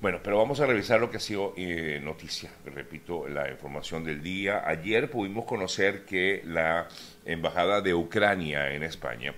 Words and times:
Bueno, 0.00 0.20
pero 0.22 0.38
vamos 0.38 0.58
a 0.60 0.66
revisar 0.66 0.98
lo 0.98 1.10
que 1.10 1.18
ha 1.18 1.20
sido 1.20 1.52
eh, 1.58 2.00
noticia. 2.02 2.50
Repito, 2.64 3.28
la 3.28 3.50
información 3.50 4.02
del 4.02 4.22
día. 4.22 4.62
Ayer 4.66 5.10
pudimos 5.10 5.44
conocer 5.44 6.06
que 6.06 6.42
la 6.46 6.88
Embajada 7.26 7.82
de 7.82 7.92
Ucrania 7.92 8.72
en 8.72 8.82
España 8.82 9.34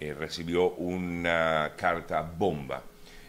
eh, 0.00 0.12
recibió 0.12 0.70
una 0.70 1.74
carta 1.76 2.22
bomba. 2.22 2.82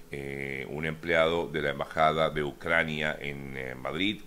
Eh, 0.10 0.66
un 0.72 0.88
empleado 0.88 1.48
de 1.48 1.62
la 1.62 1.70
Embajada 1.70 2.32
de 2.32 2.44
Ucrania 2.44 3.16
en 3.22 3.80
Madrid 3.80 4.20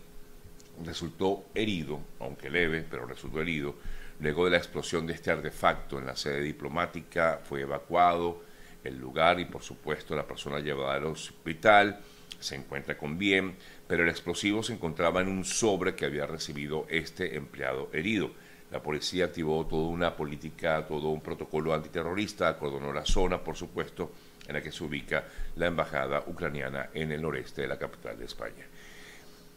resultó 0.85 1.47
herido, 1.57 2.03
aunque 2.21 2.51
leve, 2.51 2.85
pero 2.89 3.05
resultó 3.05 3.41
herido. 3.41 3.75
Luego 4.21 4.45
de 4.45 4.53
la 4.53 4.59
explosión 4.59 5.09
de 5.09 5.15
este 5.15 5.33
artefacto 5.33 5.99
en 5.99 6.07
la 6.07 6.15
sede 6.15 6.41
diplomática, 6.41 7.41
fue 7.43 7.63
evacuado 7.63 8.45
el 8.85 8.97
lugar 8.97 9.41
y, 9.41 9.45
por 9.45 9.65
supuesto, 9.65 10.15
la 10.15 10.25
persona 10.25 10.61
llevada 10.61 10.95
al 10.95 11.07
hospital 11.07 11.99
se 12.45 12.57
encuentra 12.57 12.97
con 12.97 13.19
bien, 13.19 13.57
pero 13.89 14.03
el 14.03 14.11
explosivo 14.11 14.63
se 14.63 14.75
encontraba 14.75 15.21
en 15.21 15.29
un 15.29 15.45
sobre 15.45 15.95
que 15.95 16.05
había 16.05 16.27
recibido 16.27 16.87
este 16.89 17.37
empleado 17.37 17.89
herido. 17.93 18.31
La 18.71 18.83
policía 18.83 19.27
activó 19.27 19.67
toda 19.67 19.89
una 19.89 20.17
política, 20.17 20.85
todo 20.87 21.09
un 21.09 21.21
protocolo 21.21 21.73
antiterrorista, 21.73 22.49
acordonó 22.49 22.93
la 22.93 23.07
zona, 23.07 23.43
por 23.43 23.57
supuesto, 23.57 24.13
en 24.47 24.55
la 24.55 24.63
que 24.63 24.73
se 24.73 24.85
ubica 24.85 25.25
la 25.57 25.67
embajada 25.67 26.25
ucraniana 26.27 26.91
en 26.93 27.13
el 27.13 27.23
noreste 27.23 27.63
de 27.63 27.69
la 27.69 27.79
capital 27.79 28.19
de 28.19 28.25
España. 28.27 28.67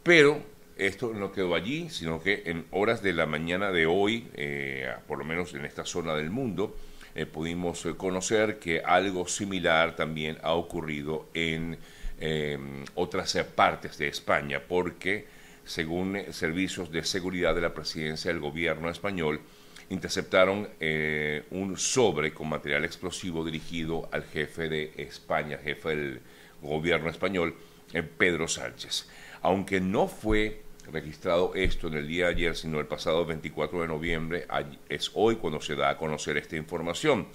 Pero 0.03 0.41
esto 0.77 1.13
no 1.13 1.31
quedó 1.31 1.55
allí, 1.55 1.89
sino 1.89 2.21
que 2.21 2.43
en 2.45 2.65
horas 2.71 3.01
de 3.01 3.13
la 3.13 3.25
mañana 3.25 3.71
de 3.71 3.85
hoy, 3.85 4.29
eh, 4.35 4.93
por 5.07 5.17
lo 5.17 5.25
menos 5.25 5.53
en 5.53 5.65
esta 5.65 5.85
zona 5.85 6.15
del 6.15 6.29
mundo, 6.29 6.75
eh, 7.15 7.25
pudimos 7.25 7.83
eh, 7.87 7.95
conocer 7.97 8.59
que 8.59 8.81
algo 8.81 9.27
similar 9.27 9.95
también 9.95 10.37
ha 10.43 10.53
ocurrido 10.53 11.27
en 11.33 11.79
Em, 12.19 12.83
otras 12.95 13.37
partes 13.55 13.97
de 13.99 14.07
España, 14.07 14.59
porque 14.67 15.27
según 15.65 16.17
servicios 16.31 16.91
de 16.91 17.03
seguridad 17.03 17.53
de 17.53 17.61
la 17.61 17.75
presidencia 17.75 18.31
del 18.31 18.39
gobierno 18.39 18.89
español, 18.89 19.39
interceptaron 19.89 20.67
eh, 20.79 21.43
un 21.51 21.77
sobre 21.77 22.33
con 22.33 22.49
material 22.49 22.85
explosivo 22.85 23.45
dirigido 23.45 24.09
al 24.11 24.23
jefe 24.23 24.67
de 24.67 24.93
España, 24.97 25.59
jefe 25.63 25.89
del 25.89 26.21
gobierno 26.61 27.09
español, 27.09 27.55
eh, 27.93 28.01
Pedro 28.01 28.47
Sánchez. 28.47 29.07
Aunque 29.43 29.79
no 29.79 30.07
fue 30.07 30.63
registrado 30.91 31.53
esto 31.53 31.87
en 31.87 31.95
el 31.95 32.07
día 32.07 32.25
de 32.25 32.31
ayer, 32.31 32.55
sino 32.55 32.79
el 32.79 32.87
pasado 32.87 33.25
24 33.25 33.81
de 33.81 33.87
noviembre, 33.87 34.47
es 34.89 35.11
hoy 35.13 35.35
cuando 35.35 35.61
se 35.61 35.75
da 35.75 35.91
a 35.91 35.97
conocer 35.97 36.37
esta 36.37 36.55
información. 36.55 37.27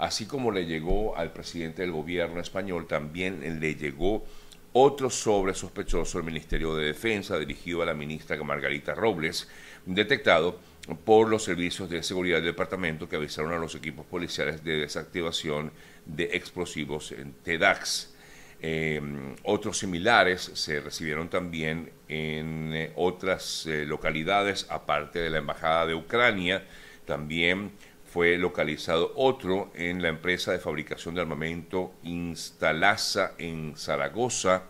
Así 0.00 0.24
como 0.24 0.50
le 0.50 0.64
llegó 0.64 1.14
al 1.14 1.30
presidente 1.30 1.82
del 1.82 1.92
gobierno 1.92 2.40
español, 2.40 2.86
también 2.86 3.60
le 3.60 3.74
llegó 3.74 4.24
otro 4.72 5.10
sobre 5.10 5.52
sospechoso 5.52 6.16
del 6.16 6.26
Ministerio 6.26 6.74
de 6.74 6.86
Defensa 6.86 7.38
dirigido 7.38 7.82
a 7.82 7.86
la 7.86 7.92
ministra 7.92 8.42
Margarita 8.42 8.94
Robles, 8.94 9.46
detectado 9.84 10.58
por 11.04 11.28
los 11.28 11.44
servicios 11.44 11.90
de 11.90 12.02
seguridad 12.02 12.38
del 12.38 12.46
departamento 12.46 13.10
que 13.10 13.16
avisaron 13.16 13.52
a 13.52 13.58
los 13.58 13.74
equipos 13.74 14.06
policiales 14.06 14.64
de 14.64 14.78
desactivación 14.78 15.70
de 16.06 16.30
explosivos 16.32 17.12
en 17.12 17.34
TEDAX. 17.34 18.14
Em, 18.62 19.36
otros 19.42 19.78
similares 19.78 20.50
se 20.54 20.80
recibieron 20.80 21.28
también 21.28 21.90
en 22.08 22.72
eh, 22.74 22.92
otras 22.96 23.66
eh, 23.66 23.84
localidades, 23.84 24.66
aparte 24.70 25.18
de 25.18 25.28
la 25.28 25.38
Embajada 25.38 25.84
de 25.84 25.94
Ucrania, 25.94 26.64
también 27.04 27.72
fue 28.12 28.36
localizado 28.38 29.12
otro 29.14 29.70
en 29.74 30.02
la 30.02 30.08
empresa 30.08 30.50
de 30.50 30.58
fabricación 30.58 31.14
de 31.14 31.20
armamento 31.20 31.92
Instalasa 32.02 33.34
en 33.38 33.76
Zaragoza 33.76 34.64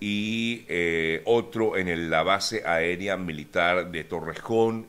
y 0.00 0.64
eh, 0.68 1.22
otro 1.24 1.76
en 1.76 2.10
la 2.10 2.24
base 2.24 2.66
aérea 2.66 3.16
militar 3.16 3.92
de 3.92 4.02
Torrejón 4.02 4.88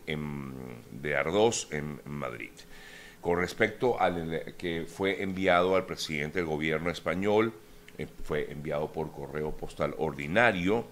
de 0.91 1.15
Ardós 1.15 1.67
en 1.71 2.01
Madrid. 2.05 2.51
Con 3.21 3.37
respecto 3.39 3.99
al 4.01 4.55
que 4.57 4.85
fue 4.87 5.21
enviado 5.21 5.75
al 5.75 5.85
presidente 5.85 6.39
del 6.39 6.47
gobierno 6.47 6.89
español, 6.89 7.53
eh, 7.99 8.07
fue 8.23 8.51
enviado 8.51 8.91
por 8.91 9.11
correo 9.11 9.51
postal 9.51 9.93
ordinario, 9.99 10.85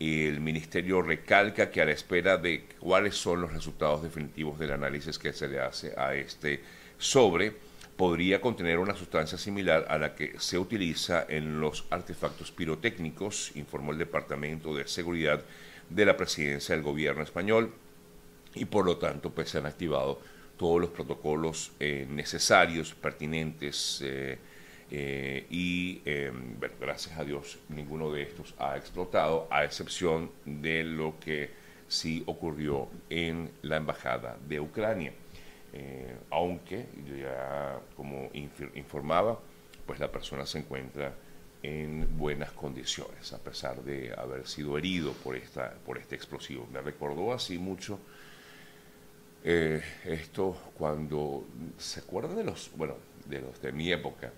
el 0.00 0.40
ministerio 0.40 1.02
recalca 1.02 1.70
que 1.70 1.80
a 1.80 1.84
la 1.84 1.92
espera 1.92 2.36
de 2.36 2.66
cuáles 2.78 3.14
son 3.14 3.40
los 3.40 3.52
resultados 3.52 4.02
definitivos 4.02 4.58
del 4.58 4.72
análisis 4.72 5.18
que 5.18 5.32
se 5.32 5.48
le 5.48 5.60
hace 5.60 5.94
a 5.96 6.14
este 6.14 6.60
sobre, 6.98 7.52
podría 7.96 8.40
contener 8.40 8.78
una 8.78 8.96
sustancia 8.96 9.38
similar 9.38 9.86
a 9.88 9.98
la 9.98 10.14
que 10.14 10.34
se 10.38 10.58
utiliza 10.58 11.26
en 11.28 11.60
los 11.60 11.84
artefactos 11.90 12.50
pirotécnicos, 12.50 13.52
informó 13.54 13.92
el 13.92 13.98
Departamento 13.98 14.74
de 14.74 14.88
Seguridad 14.88 15.42
de 15.88 16.04
la 16.04 16.16
Presidencia 16.16 16.74
del 16.74 16.84
Gobierno 16.84 17.22
español, 17.22 17.72
y 18.54 18.64
por 18.64 18.84
lo 18.84 18.96
tanto 18.96 19.30
pues, 19.30 19.50
se 19.50 19.58
han 19.58 19.66
activado 19.66 20.20
todos 20.56 20.80
los 20.80 20.90
protocolos 20.90 21.72
eh, 21.80 22.06
necesarios, 22.08 22.94
pertinentes, 22.94 24.00
eh, 24.04 24.38
eh, 24.94 25.46
y 25.48 26.02
em, 26.04 26.60
gracias 26.78 27.18
a 27.18 27.24
Dios 27.24 27.58
ninguno 27.70 28.12
de 28.12 28.24
estos 28.24 28.54
ha 28.58 28.76
explotado, 28.76 29.48
a 29.50 29.64
excepción 29.64 30.30
de 30.44 30.84
lo 30.84 31.18
que 31.18 31.48
sí 31.88 32.22
ocurrió 32.26 32.90
en 33.08 33.50
la 33.62 33.78
embajada 33.78 34.36
de 34.46 34.60
Ucrania. 34.60 35.14
Eh, 35.72 36.14
aunque 36.28 36.84
ya 37.18 37.80
como 37.96 38.28
informaba, 38.34 39.40
pues 39.86 39.98
la 39.98 40.12
persona 40.12 40.44
se 40.44 40.58
encuentra 40.58 41.14
en 41.62 42.18
buenas 42.18 42.52
condiciones, 42.52 43.32
a 43.32 43.38
pesar 43.38 43.82
de 43.82 44.12
haber 44.14 44.46
sido 44.46 44.76
herido 44.76 45.14
por, 45.24 45.36
esta, 45.36 45.72
por 45.86 45.96
este 45.96 46.16
explosivo. 46.16 46.68
Me 46.70 46.82
recordó 46.82 47.32
así 47.32 47.56
mucho 47.56 47.98
eh, 49.42 49.80
esto 50.04 50.54
cuando, 50.76 51.46
¿se 51.78 52.00
acuerdan 52.00 52.36
de 52.36 52.44
los, 52.44 52.70
bueno, 52.76 52.96
de 53.24 53.40
los 53.40 53.62
de 53.62 53.72
mi 53.72 53.90
época? 53.90 54.30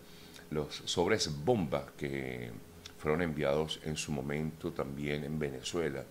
Los 0.55 0.83
sobres 0.87 1.29
bomba 1.45 1.93
que 1.99 2.51
fueron 2.99 3.23
enviados 3.23 3.81
en 3.85 3.97
su 3.97 4.13
momento 4.13 4.73
también 4.73 5.25
en 5.25 5.39
Venezuela 5.39 6.05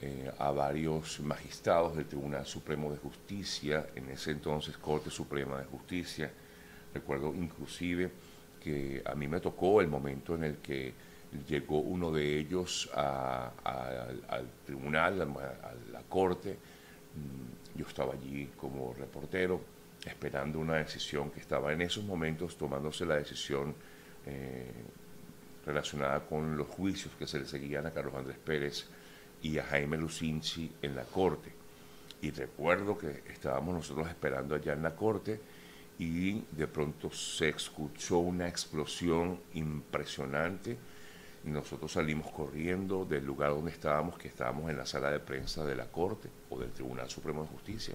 eh, 0.00 0.30
a 0.38 0.50
varios 0.52 1.18
magistrados 1.20 1.96
del 1.96 2.06
Tribunal 2.06 2.46
Supremo 2.46 2.90
de 2.92 2.98
Justicia, 2.98 3.88
en 3.96 4.10
ese 4.10 4.30
entonces 4.30 4.76
Corte 4.76 5.10
Suprema 5.10 5.58
de 5.58 5.64
Justicia. 5.64 6.30
Recuerdo 6.94 7.34
inclusive 7.34 8.10
que 8.62 9.02
a 9.04 9.14
mí 9.14 9.26
me 9.26 9.40
tocó 9.40 9.80
el 9.80 9.88
momento 9.88 10.36
en 10.36 10.44
el 10.44 10.56
que 10.58 10.94
llegó 11.48 11.80
uno 11.80 12.12
de 12.12 12.38
ellos 12.38 12.88
al 12.94 14.46
tribunal, 14.64 15.20
a 15.20 15.74
la 15.92 16.02
corte. 16.08 16.52
Mm, 16.52 17.78
yo 17.78 17.86
estaba 17.86 18.14
allí 18.14 18.50
como 18.56 18.94
reportero 18.94 19.73
esperando 20.04 20.58
una 20.58 20.74
decisión 20.74 21.30
que 21.30 21.40
estaba 21.40 21.72
en 21.72 21.80
esos 21.80 22.04
momentos 22.04 22.56
tomándose 22.56 23.06
la 23.06 23.16
decisión 23.16 23.74
eh, 24.26 24.70
relacionada 25.64 26.20
con 26.26 26.56
los 26.56 26.68
juicios 26.68 27.14
que 27.18 27.26
se 27.26 27.38
le 27.38 27.46
seguían 27.46 27.86
a 27.86 27.90
Carlos 27.90 28.14
Andrés 28.14 28.38
Pérez 28.38 28.86
y 29.42 29.58
a 29.58 29.64
Jaime 29.64 29.96
Lucinchi 29.96 30.70
en 30.82 30.94
la 30.94 31.04
corte. 31.04 31.52
Y 32.20 32.30
recuerdo 32.30 32.96
que 32.96 33.22
estábamos 33.30 33.74
nosotros 33.74 34.08
esperando 34.08 34.54
allá 34.54 34.72
en 34.72 34.82
la 34.82 34.94
corte 34.94 35.40
y 35.98 36.40
de 36.50 36.66
pronto 36.66 37.10
se 37.10 37.50
escuchó 37.50 38.18
una 38.18 38.48
explosión 38.48 39.40
impresionante. 39.54 40.76
Y 41.44 41.50
nosotros 41.50 41.92
salimos 41.92 42.30
corriendo 42.30 43.04
del 43.04 43.24
lugar 43.24 43.50
donde 43.50 43.70
estábamos, 43.70 44.16
que 44.16 44.28
estábamos 44.28 44.70
en 44.70 44.78
la 44.78 44.86
sala 44.86 45.10
de 45.10 45.20
prensa 45.20 45.64
de 45.64 45.76
la 45.76 45.86
Corte 45.86 46.30
o 46.48 46.58
del 46.58 46.70
Tribunal 46.70 47.10
Supremo 47.10 47.42
de 47.42 47.48
Justicia 47.48 47.94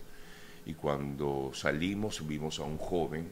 y 0.70 0.76
cuando 0.76 1.50
salimos 1.52 2.28
vimos 2.28 2.60
a 2.60 2.64
un 2.64 2.78
joven 2.78 3.28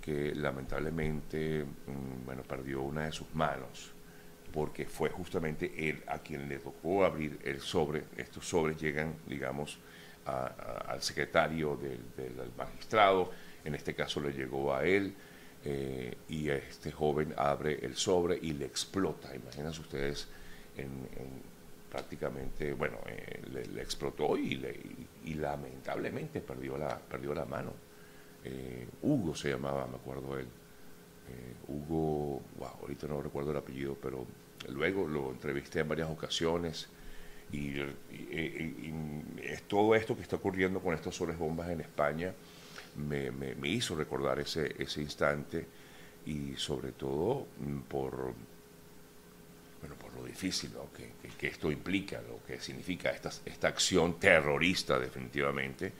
que 0.00 0.34
lamentablemente 0.34 1.62
mm, 1.62 2.24
bueno, 2.24 2.42
perdió 2.42 2.80
una 2.80 3.04
de 3.04 3.12
sus 3.12 3.34
manos 3.34 3.92
porque 4.50 4.86
fue 4.86 5.10
justamente 5.10 5.90
él 5.90 6.02
a 6.06 6.20
quien 6.20 6.48
le 6.48 6.58
tocó 6.58 7.04
abrir 7.04 7.38
el 7.44 7.60
sobre. 7.60 8.04
Estos 8.16 8.48
sobres 8.48 8.80
llegan, 8.80 9.16
digamos, 9.26 9.78
al 10.24 11.02
secretario 11.02 11.76
del, 11.76 12.52
magistrado, 12.56 13.32
en 13.64 13.74
este 13.74 13.94
caso 13.94 14.20
le 14.20 14.32
llegó 14.32 14.72
a 14.72 14.84
él, 14.84 15.12
eh, 15.64 16.16
y 16.28 16.48
este 16.50 16.92
joven 16.92 17.34
abre 17.36 17.84
el 17.84 17.96
sobre 17.96 18.38
y 18.40 18.52
le 18.52 18.64
explota. 18.64 19.34
Imagínense 19.34 19.80
ustedes 19.80 20.28
en 20.76 21.42
prácticamente, 21.94 22.72
bueno, 22.72 22.98
eh, 23.06 23.40
le, 23.72 23.80
explotó 23.80 24.36
y, 24.36 24.60
y, 25.26 25.34
lamentablemente 25.34 26.40
perdió 26.40 26.76
la, 26.76 26.98
perdió 26.98 27.32
la 27.32 27.44
mano. 27.44 27.72
Eh, 28.42 28.88
Hugo 29.02 29.36
se 29.36 29.50
llamaba, 29.50 29.86
me 29.86 29.94
acuerdo 29.94 30.36
él. 30.36 30.46
Eh, 31.28 31.54
Hugo, 31.68 32.42
wow, 32.58 32.68
ahorita 32.82 33.06
no 33.06 33.22
recuerdo 33.22 33.52
el 33.52 33.58
apellido, 33.58 33.96
pero 34.02 34.26
luego 34.70 35.06
lo 35.06 35.30
entrevisté 35.30 35.80
en 35.80 35.88
varias 35.88 36.10
ocasiones 36.10 36.88
y, 37.52 37.78
es 39.40 39.62
todo 39.68 39.94
esto 39.94 40.16
que 40.16 40.22
está 40.22 40.34
ocurriendo 40.34 40.80
con 40.80 41.00
soles 41.12 41.38
bombas 41.38 41.70
en 41.70 41.80
España 41.80 42.34
me, 42.96 43.30
me, 43.30 43.68
hizo 43.68 43.94
recordar 43.94 44.40
ese, 44.40 44.74
ese 44.82 45.00
instante 45.00 45.64
y 46.26 46.56
sobre 46.56 46.90
todo 46.90 47.46
por, 47.88 48.34
bueno, 49.84 49.96
por 49.96 50.14
lo 50.14 50.26
difícil 50.26 50.72
lo 50.72 50.88
que, 50.90 51.46
esto 51.46 51.70
implica, 51.70 52.22
lo 52.22 52.42
que 52.42 52.58
significa 52.58 53.10
esta, 53.10 53.68
acción 53.68 54.18
terrorista 54.18 54.98
definitivamente. 54.98 55.92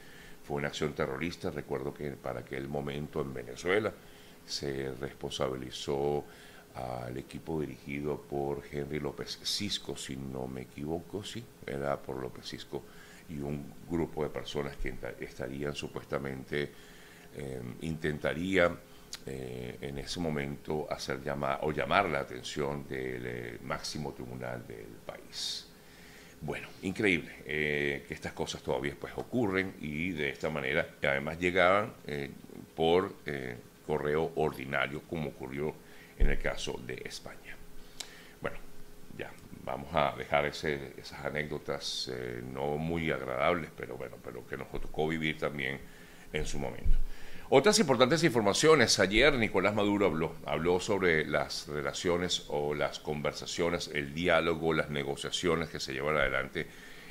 Fue 0.43 0.57
una 0.57 0.69
acción 0.69 0.93
terrorista, 0.93 1.51
recuerdo 1.51 1.93
que 1.93 2.11
para 2.11 2.39
aquel 2.39 2.67
momento 2.67 3.21
en 3.21 3.31
Venezuela 3.31 3.93
se 4.43 4.91
responsabilizó 4.99 6.25
al 6.73 7.15
equipo 7.17 7.61
dirigido 7.61 8.19
por 8.19 8.63
Henry 8.71 8.99
López 8.99 9.39
Cisco, 9.43 9.95
si 9.95 10.15
no 10.15 10.47
me 10.47 10.61
equivoco, 10.61 11.23
sí, 11.23 11.43
era 11.65 11.95
por 12.01 12.19
López 12.19 12.47
Cisco 12.47 12.83
y 13.29 13.37
un 13.37 13.71
grupo 13.87 14.23
de 14.23 14.29
personas 14.29 14.75
que 14.77 14.95
estarían 15.19 15.75
supuestamente, 15.75 16.71
eh, 17.35 17.61
intentaría 17.81 18.75
eh, 19.25 19.77
en 19.81 19.97
ese 19.97 20.19
momento 20.19 20.87
hacer 20.91 21.23
llamar 21.23 21.59
o 21.61 21.71
llamar 21.71 22.09
la 22.09 22.19
atención 22.19 22.87
del 22.87 23.25
eh, 23.25 23.57
máximo 23.63 24.13
tribunal 24.13 24.65
del 24.67 24.87
país. 25.05 25.67
Bueno, 26.41 26.67
increíble 26.83 27.31
que 27.45 28.05
estas 28.09 28.33
cosas 28.33 28.61
todavía 28.61 28.93
pues 28.99 29.13
ocurren 29.15 29.75
y 29.79 30.11
de 30.11 30.29
esta 30.29 30.49
manera 30.49 30.87
además 31.01 31.39
llegaban 31.39 31.93
por 32.75 33.15
correo 33.87 34.31
ordinario 34.35 35.01
como 35.07 35.29
ocurrió 35.29 35.73
en 36.17 36.29
el 36.29 36.39
caso 36.39 36.79
de 36.85 37.01
España. 37.05 37.55
Bueno, 38.41 38.57
ya, 39.17 39.31
vamos 39.63 39.89
a 39.93 40.15
dejar 40.17 40.45
esas 40.45 41.19
anécdotas 41.23 42.09
eh, 42.11 42.41
no 42.43 42.77
muy 42.77 43.11
agradables, 43.11 43.69
pero 43.75 43.97
bueno, 43.97 44.17
pero 44.23 44.45
que 44.47 44.57
nos 44.57 44.69
tocó 44.71 45.07
vivir 45.07 45.37
también 45.37 45.79
en 46.31 46.45
su 46.45 46.59
momento. 46.59 46.97
Otras 47.49 47.77
importantes 47.77 48.23
informaciones. 48.23 48.97
Ayer 48.97 49.31
Nicolás 49.35 49.75
Maduro 49.75 50.07
habló, 50.07 50.33
habló 50.47 50.79
sobre 50.79 51.27
las 51.27 51.67
relaciones 51.67 52.45
o 52.47 52.73
las 52.73 52.97
conversaciones, 52.97 53.91
el 53.93 54.15
diálogo, 54.15 54.73
las 54.73 54.89
negociaciones 54.89 55.69
que 55.69 55.79
se 55.79 55.93
llevan 55.93 56.17
adelante 56.17 56.65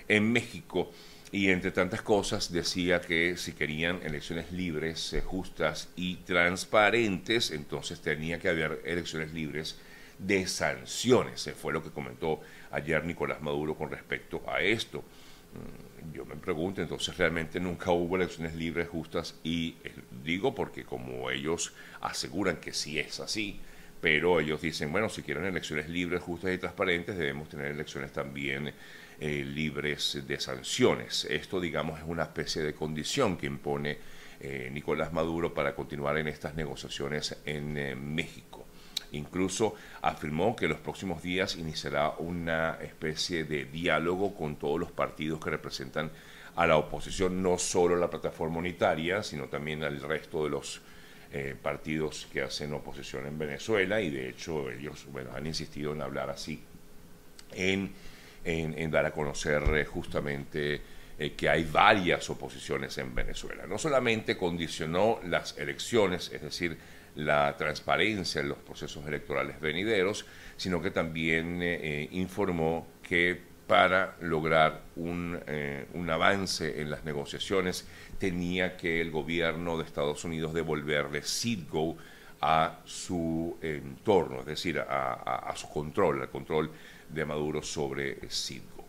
en 0.08 0.32
México 0.32 0.90
y 1.30 1.50
entre 1.50 1.70
tantas 1.70 2.02
cosas 2.02 2.52
decía 2.52 3.00
que 3.00 3.36
si 3.36 3.52
querían 3.52 4.00
elecciones 4.02 4.50
libres, 4.50 5.12
eh, 5.12 5.20
justas 5.20 5.88
y 5.94 6.16
transparentes, 6.16 7.52
entonces 7.52 8.00
tenía 8.00 8.40
que 8.40 8.48
haber 8.48 8.82
elecciones 8.84 9.32
libres 9.32 9.78
de 10.18 10.48
sanciones. 10.48 11.48
Fue 11.60 11.72
lo 11.72 11.82
que 11.82 11.90
comentó 11.90 12.40
ayer 12.72 13.04
Nicolás 13.04 13.40
Maduro 13.40 13.76
con 13.76 13.88
respecto 13.88 14.42
a 14.48 14.60
esto. 14.62 15.04
Yo 16.24 16.34
me 16.34 16.40
pregunto, 16.40 16.80
entonces 16.80 17.16
realmente 17.18 17.60
nunca 17.60 17.90
hubo 17.90 18.16
elecciones 18.16 18.54
libres, 18.54 18.88
justas 18.88 19.38
y 19.44 19.76
eh, 19.84 19.92
digo 20.22 20.54
porque 20.54 20.84
como 20.84 21.30
ellos 21.30 21.74
aseguran 22.00 22.56
que 22.56 22.72
sí 22.72 22.98
es 22.98 23.20
así, 23.20 23.60
pero 24.00 24.40
ellos 24.40 24.62
dicen, 24.62 24.90
bueno, 24.90 25.10
si 25.10 25.22
quieren 25.22 25.44
elecciones 25.44 25.88
libres, 25.88 26.22
justas 26.22 26.54
y 26.54 26.58
transparentes, 26.58 27.18
debemos 27.18 27.48
tener 27.48 27.66
elecciones 27.66 28.12
también 28.12 28.72
eh, 29.20 29.44
libres 29.44 30.22
de 30.26 30.40
sanciones. 30.40 31.26
Esto, 31.30 31.60
digamos, 31.60 32.00
es 32.00 32.06
una 32.06 32.24
especie 32.24 32.62
de 32.62 32.74
condición 32.74 33.36
que 33.36 33.46
impone 33.46 33.98
eh, 34.40 34.70
Nicolás 34.72 35.12
Maduro 35.12 35.54
para 35.54 35.74
continuar 35.74 36.18
en 36.18 36.28
estas 36.28 36.54
negociaciones 36.54 37.36
en 37.44 37.78
eh, 37.78 37.94
México. 37.94 38.66
Incluso 39.16 39.74
afirmó 40.02 40.54
que 40.54 40.66
en 40.66 40.72
los 40.72 40.80
próximos 40.80 41.22
días 41.22 41.56
iniciará 41.56 42.10
una 42.18 42.78
especie 42.82 43.44
de 43.44 43.64
diálogo 43.64 44.34
con 44.34 44.56
todos 44.56 44.78
los 44.78 44.92
partidos 44.92 45.40
que 45.40 45.50
representan 45.50 46.10
a 46.56 46.66
la 46.66 46.76
oposición, 46.76 47.42
no 47.42 47.58
solo 47.58 47.96
la 47.96 48.10
plataforma 48.10 48.58
unitaria, 48.58 49.22
sino 49.22 49.46
también 49.46 49.82
al 49.82 50.00
resto 50.00 50.44
de 50.44 50.50
los 50.50 50.80
partidos 51.62 52.28
que 52.32 52.42
hacen 52.42 52.72
oposición 52.74 53.26
en 53.26 53.36
Venezuela 53.36 54.00
y 54.00 54.08
de 54.08 54.28
hecho 54.28 54.70
ellos 54.70 55.04
bueno, 55.10 55.30
han 55.34 55.44
insistido 55.48 55.92
en 55.92 56.00
hablar 56.00 56.30
así 56.30 56.62
en 57.50 57.92
en, 58.44 58.90
dar 58.90 59.06
a 59.06 59.10
conocer 59.10 59.62
eh, 59.74 59.84
justamente 59.84 60.80
eh, 61.18 61.32
que 61.32 61.48
hay 61.48 61.64
varias 61.64 62.28
oposiciones 62.30 62.96
en 62.98 63.14
Venezuela. 63.14 63.66
No 63.66 63.78
solamente 63.78 64.36
condicionó 64.36 65.20
las 65.24 65.56
elecciones, 65.58 66.30
es 66.32 66.42
decir, 66.42 66.76
la 67.16 67.56
transparencia 67.56 68.40
en 68.40 68.48
los 68.48 68.58
procesos 68.58 69.06
electorales 69.06 69.60
venideros, 69.60 70.26
sino 70.56 70.80
que 70.82 70.90
también 70.90 71.60
eh, 71.62 72.08
informó 72.12 72.86
que 73.02 73.40
para 73.66 74.16
lograr 74.20 74.82
un, 74.96 75.40
un, 75.94 76.10
avance 76.10 76.82
en 76.82 76.90
las 76.90 77.04
negociaciones 77.04 77.88
tenía 78.18 78.76
que 78.76 79.00
el 79.00 79.10
gobierno 79.10 79.78
de 79.78 79.84
Estados 79.84 80.22
Unidos 80.24 80.52
devolverle 80.52 81.22
Citgo 81.22 81.96
a 82.42 82.80
su 82.84 83.56
entorno, 83.62 84.40
es 84.40 84.46
decir, 84.46 84.78
a, 84.78 85.14
a 85.14 85.56
su 85.56 85.70
control, 85.70 86.20
al 86.20 86.28
control 86.28 86.70
de 87.08 87.24
Maduro 87.24 87.62
sobre 87.62 88.18
Citgo. 88.28 88.83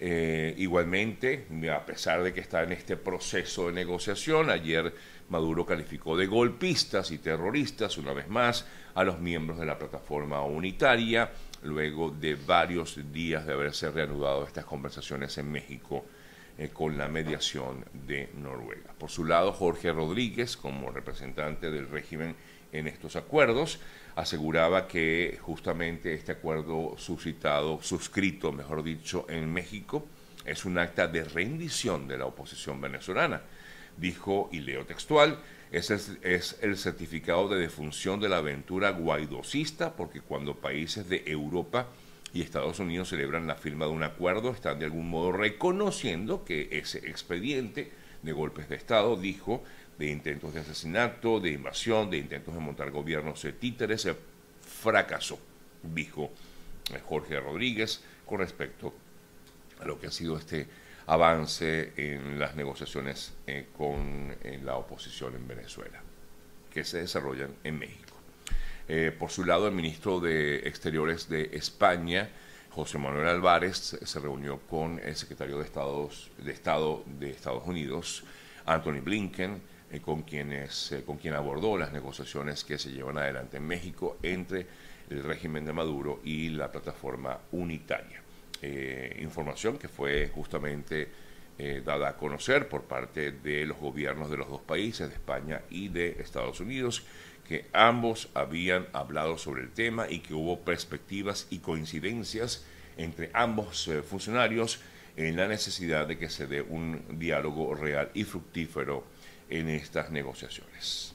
Eh, 0.00 0.54
igualmente, 0.58 1.46
a 1.72 1.84
pesar 1.84 2.22
de 2.22 2.32
que 2.32 2.40
está 2.40 2.62
en 2.62 2.72
este 2.72 2.96
proceso 2.96 3.66
de 3.66 3.72
negociación, 3.72 4.48
ayer 4.48 4.94
Maduro 5.28 5.66
calificó 5.66 6.16
de 6.16 6.26
golpistas 6.26 7.10
y 7.10 7.18
terroristas, 7.18 7.98
una 7.98 8.12
vez 8.12 8.28
más, 8.28 8.66
a 8.94 9.04
los 9.04 9.18
miembros 9.18 9.58
de 9.58 9.66
la 9.66 9.78
plataforma 9.78 10.42
unitaria, 10.42 11.30
luego 11.64 12.10
de 12.10 12.36
varios 12.36 13.12
días 13.12 13.44
de 13.44 13.52
haberse 13.52 13.90
reanudado 13.90 14.44
estas 14.44 14.64
conversaciones 14.64 15.36
en 15.38 15.50
México 15.50 16.04
eh, 16.58 16.70
con 16.70 16.98
la 16.98 17.06
mediación 17.06 17.84
de 17.92 18.30
Noruega. 18.34 18.92
Por 18.98 19.10
su 19.10 19.24
lado, 19.24 19.52
Jorge 19.52 19.92
Rodríguez, 19.92 20.56
como 20.56 20.90
representante 20.90 21.70
del 21.70 21.88
régimen 21.88 22.34
en 22.72 22.88
estos 22.88 23.14
acuerdos, 23.14 23.78
aseguraba 24.16 24.88
que 24.88 25.38
justamente 25.40 26.14
este 26.14 26.32
acuerdo 26.32 26.96
suscitado, 26.98 27.80
suscrito, 27.80 28.50
mejor 28.50 28.82
dicho, 28.82 29.24
en 29.28 29.52
México, 29.52 30.04
es 30.44 30.64
un 30.64 30.78
acta 30.78 31.06
de 31.06 31.22
rendición 31.22 32.08
de 32.08 32.18
la 32.18 32.26
oposición 32.26 32.80
venezolana. 32.80 33.42
Dijo, 33.96 34.48
y 34.50 34.58
leo 34.58 34.84
textual, 34.84 35.38
es 35.70 35.90
el, 35.90 36.18
es 36.22 36.58
el 36.60 36.76
certificado 36.76 37.48
de 37.48 37.60
defunción 37.60 38.18
de 38.18 38.28
la 38.28 38.38
aventura 38.38 38.90
guaidosista, 38.90 39.94
porque 39.94 40.22
cuando 40.22 40.56
países 40.56 41.08
de 41.08 41.22
Europa 41.24 41.86
y 42.32 42.42
Estados 42.42 42.78
Unidos 42.78 43.08
celebran 43.08 43.46
la 43.46 43.54
firma 43.54 43.86
de 43.86 43.92
un 43.92 44.02
acuerdo, 44.02 44.50
están 44.50 44.78
de 44.78 44.84
algún 44.84 45.08
modo 45.08 45.32
reconociendo 45.32 46.44
que 46.44 46.68
ese 46.72 46.98
expediente 46.98 47.90
de 48.22 48.32
golpes 48.32 48.68
de 48.68 48.76
Estado, 48.76 49.16
dijo, 49.16 49.62
de 49.98 50.10
intentos 50.10 50.54
de 50.54 50.60
asesinato, 50.60 51.40
de 51.40 51.52
invasión, 51.52 52.10
de 52.10 52.18
intentos 52.18 52.54
de 52.54 52.60
montar 52.60 52.90
gobiernos 52.90 53.42
de 53.42 53.52
títeres, 53.52 54.08
fracasó, 54.60 55.38
dijo 55.82 56.30
eh, 56.92 57.00
Jorge 57.04 57.40
Rodríguez 57.40 58.02
con 58.26 58.40
respecto 58.40 58.94
a 59.80 59.86
lo 59.86 59.98
que 59.98 60.08
ha 60.08 60.10
sido 60.10 60.36
este 60.36 60.66
avance 61.06 61.92
en 61.96 62.38
las 62.38 62.54
negociaciones 62.54 63.32
eh, 63.46 63.68
con 63.76 64.36
la 64.62 64.76
oposición 64.76 65.34
en 65.34 65.48
Venezuela, 65.48 66.02
que 66.70 66.84
se 66.84 66.98
desarrollan 66.98 67.54
en 67.64 67.78
México. 67.78 68.17
Eh, 68.90 69.12
por 69.16 69.30
su 69.30 69.44
lado, 69.44 69.68
el 69.68 69.74
ministro 69.74 70.18
de 70.18 70.60
Exteriores 70.66 71.28
de 71.28 71.50
España, 71.52 72.30
José 72.70 72.96
Manuel 72.96 73.28
Álvarez, 73.28 73.98
se 74.02 74.18
reunió 74.18 74.60
con 74.60 74.98
el 75.04 75.14
secretario 75.14 75.58
de, 75.58 75.64
Estado 75.64 77.04
de 77.06 77.30
Estados 77.30 77.66
Unidos, 77.66 78.24
Anthony 78.64 79.02
Blinken, 79.02 79.60
eh, 79.90 80.00
con, 80.00 80.22
quienes, 80.22 80.92
eh, 80.92 81.02
con 81.04 81.18
quien 81.18 81.34
abordó 81.34 81.76
las 81.76 81.92
negociaciones 81.92 82.64
que 82.64 82.78
se 82.78 82.90
llevan 82.90 83.18
adelante 83.18 83.58
en 83.58 83.66
México 83.66 84.16
entre 84.22 84.66
el 85.10 85.22
régimen 85.22 85.66
de 85.66 85.74
Maduro 85.74 86.20
y 86.24 86.48
la 86.48 86.72
plataforma 86.72 87.38
unitaria. 87.52 88.22
Información 89.20 89.78
que 89.78 89.88
fue 89.88 90.32
justamente 90.34 91.08
dada 91.84 92.10
a 92.10 92.16
conocer 92.16 92.68
por 92.68 92.84
parte 92.84 93.32
de 93.32 93.66
los 93.66 93.78
gobiernos 93.78 94.30
de 94.30 94.36
los 94.36 94.48
dos 94.48 94.60
países, 94.60 95.08
de 95.08 95.14
España 95.14 95.62
y 95.70 95.88
de 95.88 96.16
Estados 96.20 96.60
Unidos, 96.60 97.04
que 97.48 97.66
ambos 97.72 98.28
habían 98.34 98.86
hablado 98.92 99.38
sobre 99.38 99.62
el 99.62 99.70
tema 99.70 100.06
y 100.08 100.20
que 100.20 100.34
hubo 100.34 100.60
perspectivas 100.60 101.48
y 101.50 101.58
coincidencias 101.58 102.64
entre 102.96 103.30
ambos 103.32 103.90
funcionarios 104.08 104.80
en 105.18 105.36
la 105.36 105.48
necesidad 105.48 106.06
de 106.06 106.16
que 106.16 106.30
se 106.30 106.46
dé 106.46 106.62
un 106.62 107.18
diálogo 107.18 107.74
real 107.74 108.10
y 108.14 108.22
fructífero 108.22 109.04
en 109.50 109.68
estas 109.68 110.10
negociaciones. 110.10 111.14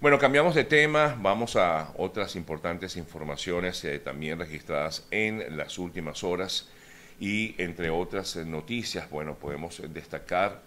Bueno, 0.00 0.18
cambiamos 0.18 0.54
de 0.54 0.64
tema, 0.64 1.16
vamos 1.20 1.56
a 1.56 1.92
otras 1.96 2.36
importantes 2.36 2.96
informaciones 2.96 3.82
eh, 3.84 3.98
también 3.98 4.38
registradas 4.38 5.06
en 5.10 5.56
las 5.56 5.78
últimas 5.78 6.22
horas 6.22 6.68
y 7.20 7.54
entre 7.58 7.90
otras 7.90 8.36
eh, 8.36 8.44
noticias, 8.44 9.08
bueno, 9.10 9.34
podemos 9.36 9.82
destacar 9.92 10.62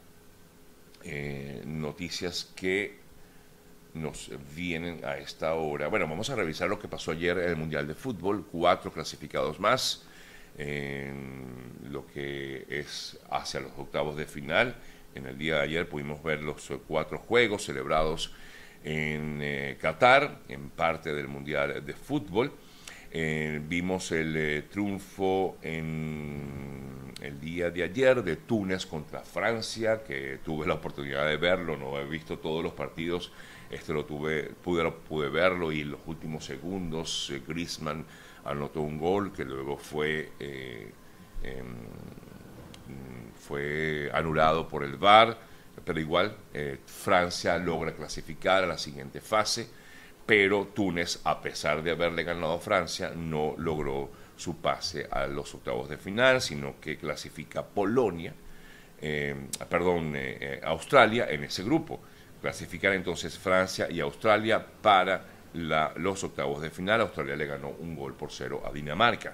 eh, 1.04 1.62
noticias 1.66 2.52
que 2.56 2.98
nos 3.94 4.32
vienen 4.56 5.04
a 5.04 5.18
esta 5.18 5.54
hora. 5.56 5.88
Bueno, 5.88 6.08
vamos 6.08 6.30
a 6.30 6.36
revisar 6.36 6.70
lo 6.70 6.80
que 6.80 6.88
pasó 6.88 7.12
ayer 7.12 7.38
en 7.40 7.50
el 7.50 7.56
Mundial 7.56 7.88
de 7.88 7.96
Fútbol, 7.96 8.46
cuatro 8.52 8.92
clasificados 8.92 9.60
más, 9.60 10.06
en 10.58 11.74
lo 11.90 12.06
que 12.06 12.66
es 12.70 13.20
hacia 13.30 13.62
los 13.62 13.72
octavos 13.78 14.16
de 14.16 14.26
final 14.26 14.76
en 15.16 15.26
el 15.26 15.38
día 15.38 15.56
de 15.56 15.62
ayer 15.62 15.90
pudimos 15.90 16.22
ver 16.24 16.42
los 16.42 16.72
cuatro 16.88 17.20
juegos 17.20 17.66
celebrados 17.66 18.32
en 18.84 19.40
eh, 19.42 19.78
Qatar, 19.82 20.40
en 20.48 20.70
parte 20.70 21.14
del 21.14 21.28
Mundial 21.28 21.84
de 21.86 21.94
Fútbol. 21.94 22.54
Eh, 23.12 23.60
vimos 23.68 24.12
el 24.12 24.36
eh, 24.38 24.62
triunfo 24.70 25.58
en 25.64 27.12
el 27.22 27.40
día 27.42 27.72
de 27.72 27.84
ayer 27.84 28.24
de 28.24 28.36
Túnez 28.36 28.86
contra 28.86 29.22
Francia, 29.22 30.04
que 30.04 30.40
tuve 30.44 30.68
la 30.68 30.76
oportunidad 30.76 31.28
de 31.28 31.38
verlo, 31.38 31.76
no 31.76 31.98
he 31.98 32.06
visto 32.06 32.38
todos 32.38 32.64
los 32.64 32.74
partidos, 32.74 33.32
este 33.72 33.94
lo 33.94 34.06
tuve, 34.06 34.52
pude, 34.64 34.90
pude 34.92 35.30
verlo 35.30 35.72
y 35.72 35.82
en 35.82 35.92
los 35.92 36.02
últimos 36.06 36.46
segundos 36.46 37.32
eh, 37.34 37.42
Griezmann 37.48 38.06
anotó 38.46 38.82
un 38.82 39.00
gol 39.00 39.34
que 39.34 39.44
luego 39.44 39.76
fue, 39.78 40.30
em, 40.40 41.66
fue 43.36 44.12
anulado 44.14 44.68
por 44.68 44.84
el 44.84 44.98
VAR, 44.98 45.36
pero 45.84 46.00
igual 46.00 46.36
Francia 46.86 47.58
logra 47.58 47.94
clasificar 47.94 48.64
a 48.64 48.68
la 48.68 48.78
siguiente 48.78 49.20
fase 49.20 49.68
pero 50.30 50.68
Túnez, 50.76 51.22
a 51.24 51.42
pesar 51.42 51.82
de 51.82 51.90
haberle 51.90 52.24
ganado 52.24 52.54
a 52.54 52.60
Francia, 52.60 53.12
no 53.16 53.56
logró 53.58 54.12
su 54.38 54.58
pase 54.58 55.08
a 55.10 55.26
los 55.26 55.56
octavos 55.56 55.90
de 55.90 55.98
final, 55.98 56.40
sino 56.40 56.80
que 56.80 57.00
clasifica 57.00 57.66
Polonia, 57.66 58.32
eh, 59.02 59.36
perdón, 59.68 60.16
eh, 60.16 60.38
eh, 60.40 60.62
Australia 60.66 61.26
en 61.32 61.46
ese 61.46 61.64
grupo. 61.64 62.00
Clasificar 62.40 62.94
entonces 62.94 63.40
Francia 63.40 63.88
y 63.90 64.02
Australia 64.02 64.64
para 64.64 65.26
los 65.96 66.24
octavos 66.24 66.62
de 66.62 66.70
final. 66.70 67.02
Australia 67.02 67.36
le 67.36 67.48
ganó 67.48 67.70
un 67.80 67.96
gol 67.96 68.14
por 68.14 68.32
cero 68.32 68.62
a 68.64 68.72
Dinamarca. 68.72 69.34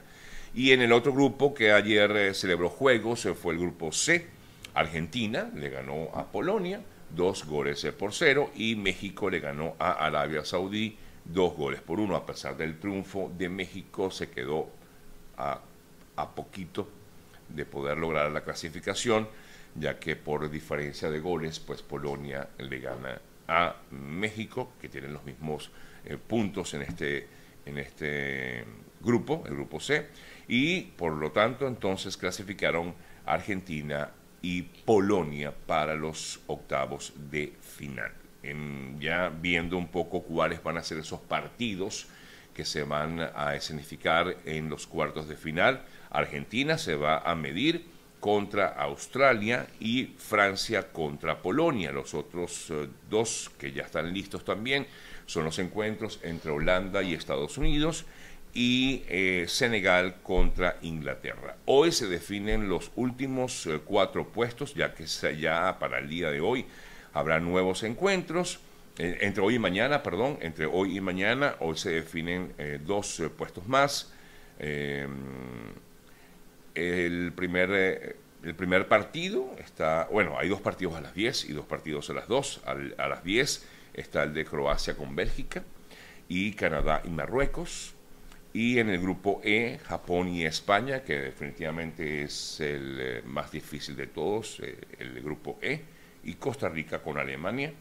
Y 0.53 0.71
en 0.71 0.81
el 0.81 0.93
otro 0.93 1.11
grupo 1.11 1.53
que 1.53 1.73
ayer 1.73 2.33
celebró 2.33 2.69
juegos 2.69 3.27
fue 3.37 3.51
el 3.51 3.59
grupo 3.59 3.91
C. 3.91 4.27
Argentina 4.73 5.51
le 5.53 5.69
ganó 5.71 6.11
a 6.13 6.31
Polonia 6.31 6.79
dos 7.15 7.45
goles 7.45 7.86
por 7.98 8.13
cero 8.13 8.51
y 8.55 8.75
México 8.75 9.29
le 9.29 9.39
ganó 9.39 9.75
a 9.79 10.05
Arabia 10.05 10.43
Saudí 10.43 10.98
dos 11.24 11.55
goles 11.55 11.81
por 11.81 12.00
uno. 12.00 12.15
A 12.15 12.25
pesar 12.25 12.55
del 12.57 12.79
triunfo 12.79 13.31
de 13.38 13.50
México 13.50 14.12
se 14.12 14.29
quedó 14.29 14.69
a, 15.38 15.60
a 16.15 16.36
poquito 16.36 16.88
de 17.50 17.65
poder 17.65 17.98
lograr 17.98 18.31
la 18.31 18.43
clasificación, 18.43 19.27
ya 19.75 20.00
que 20.00 20.15
por 20.15 20.50
diferencia 20.50 21.10
de 21.10 21.19
goles, 21.19 21.60
pues 21.60 21.81
Polonia 21.81 22.48
le 22.57 22.79
gana 22.79 23.19
a 23.48 23.75
México, 23.91 24.74
que 24.81 24.89
tienen 24.89 25.13
los 25.13 25.24
mismos 25.24 25.69
eh, 26.05 26.17
puntos 26.17 26.74
en 26.74 26.81
este, 26.81 27.27
en 27.65 27.77
este 27.77 28.65
grupo, 29.01 29.43
el 29.45 29.53
grupo 29.53 29.79
C, 29.79 30.07
y 30.48 30.81
por 30.81 31.13
lo 31.13 31.31
tanto 31.31 31.67
entonces 31.67 32.17
clasificaron 32.17 32.93
Argentina 33.25 34.10
y 34.45 34.61
Polonia 34.61 35.51
para 35.65 35.95
los 35.95 36.39
octavos 36.45 37.13
de 37.31 37.53
final. 37.59 38.11
ya 38.99 39.29
viendo 39.29 39.75
un 39.75 39.87
poco 39.87 40.21
cuáles 40.21 40.61
van 40.61 40.77
a 40.77 40.83
ser 40.83 40.99
esos 40.99 41.19
partidos 41.19 42.05
que 42.53 42.63
se 42.63 42.83
van 42.83 43.19
a 43.19 43.55
escenificar 43.55 44.37
en 44.45 44.69
los 44.69 44.85
cuartos 44.85 45.27
de 45.27 45.35
final, 45.35 45.81
Argentina 46.11 46.77
se 46.77 46.95
va 46.95 47.17
a 47.17 47.33
medir 47.33 47.87
contra 48.19 48.67
Australia 48.67 49.65
y 49.79 50.13
Francia 50.19 50.91
contra 50.91 51.41
Polonia. 51.41 51.91
Los 51.91 52.13
otros 52.13 52.69
eh, 52.69 52.87
dos 53.09 53.49
que 53.57 53.71
ya 53.71 53.81
están 53.81 54.13
listos 54.13 54.45
también 54.45 54.85
son 55.25 55.45
los 55.45 55.57
encuentros 55.57 56.19
entre 56.21 56.51
Holanda 56.51 57.01
y 57.01 57.15
Estados 57.15 57.57
Unidos 57.57 58.05
y 58.55 59.03
eh, 59.09 59.45
Senegal 59.50 60.21
contra 60.24 60.77
Inglaterra. 60.81 61.57
Hoy 61.65 61.91
se 61.91 62.07
definen 62.07 62.69
los 62.69 62.89
últimos 62.95 63.67
eh, 63.67 63.81
cuatro 63.83 64.29
puestos, 64.29 64.74
ya 64.74 64.93
que 64.93 65.03
para 65.77 66.00
el 66.00 66.07
día 66.07 66.31
de 66.31 66.39
hoy 66.39 66.65
habrá 67.13 67.41
nuevos 67.41 67.83
encuentros. 67.83 68.62
Eh, 68.97 69.17
entre 69.21 69.43
hoy 69.43 69.55
y 69.55 69.59
mañana, 69.59 70.01
perdón, 70.01 70.38
entre 70.41 70.67
hoy 70.67 70.97
y 70.97 71.01
mañana, 71.01 71.57
hoy 71.59 71.75
se 71.75 71.89
definen 71.91 72.53
dos 72.85 73.21
puestos 73.38 73.67
más. 73.67 74.13
el 74.57 75.09
primer 77.35 78.15
el 78.43 78.55
primer 78.55 78.88
partido 78.88 79.53
está, 79.57 80.07
bueno, 80.12 80.38
hay 80.38 80.47
dos 80.47 80.62
partidos 80.62 80.95
a 80.95 81.01
las 81.01 81.13
10 81.15 81.50
y 81.50 81.53
dos 81.53 81.65
partidos 81.65 82.12
a 82.12 82.13
las 82.13 82.27
2. 82.27 82.62
a 82.97 83.07
las 83.07 83.24
10 83.24 83.67
está 83.95 84.21
el 84.24 84.35
de 84.35 84.45
Croacia 84.45 84.95
con 84.95 85.15
Bélgica 85.15 85.63
y 86.29 86.53
Canadá 86.53 87.01
y 87.03 87.09
Marruecos. 87.09 87.94
Y 88.55 88.79
en 88.79 88.89
el 88.89 89.01
grupo 89.01 89.41
E, 89.43 89.79
Japón 89.83 90.29
y 90.29 90.45
España, 90.45 91.03
que 91.03 91.19
definitivamente 91.19 92.24
es 92.24 92.62
el 92.62 92.97
eh, 93.01 93.21
más 93.25 93.51
difícil 93.51 93.97
de 93.97 94.07
todos, 94.07 94.62
eh, 94.62 94.77
el 94.97 95.21
grupo 95.21 95.59
E, 95.62 95.81
y 96.24 96.35
Costa 96.35 96.69
Rica 96.69 97.00
con 97.00 97.17
Alemania. 97.17 97.74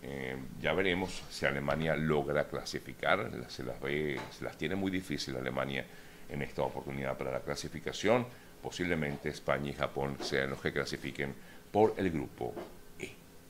Eh, 0.00 0.36
ya 0.62 0.72
veremos 0.72 1.24
si 1.28 1.46
Alemania 1.46 1.96
logra 1.96 2.46
clasificar, 2.46 3.28
se 3.48 3.64
las, 3.64 3.80
ve, 3.80 4.20
se 4.30 4.44
las 4.44 4.56
tiene 4.56 4.76
muy 4.76 4.92
difícil 4.92 5.34
Alemania 5.34 5.84
en 6.28 6.42
esta 6.42 6.62
oportunidad 6.62 7.18
para 7.18 7.32
la 7.32 7.40
clasificación. 7.40 8.24
Posiblemente 8.62 9.30
España 9.30 9.70
y 9.70 9.72
Japón 9.72 10.16
sean 10.20 10.50
los 10.50 10.60
que 10.60 10.72
clasifiquen 10.72 11.34
por 11.72 11.94
el 11.96 12.08
grupo 12.08 12.54